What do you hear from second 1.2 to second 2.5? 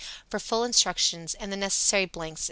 and the necessary blanks.